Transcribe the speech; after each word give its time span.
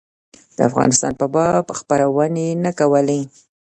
د 0.55 0.57
افغانستان 0.69 1.13
په 1.21 1.25
باب 1.33 1.65
خپرونې 1.79 2.47
نه 2.63 2.71
کولې. 2.79 3.21